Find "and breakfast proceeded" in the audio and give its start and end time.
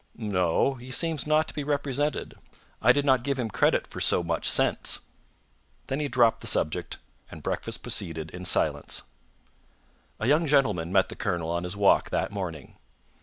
7.29-8.31